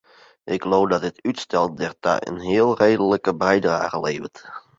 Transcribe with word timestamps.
Ik 0.55 0.61
leau 0.69 0.85
dat 0.91 1.01
dit 1.05 1.17
útstel 1.29 1.67
dêrta 1.79 2.13
in 2.29 2.37
heel 2.49 2.71
reedlike 2.81 3.33
bydrage 3.41 3.97
leveret. 4.03 4.37